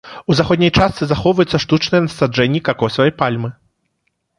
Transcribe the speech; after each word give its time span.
У 0.33 0.37
заходняй 0.37 0.71
частцы 0.77 1.03
захоўваюцца 1.11 1.57
штучныя 1.67 2.01
насаджэнні 2.09 2.67
какосавай 2.71 3.11
пальмы. 3.25 3.49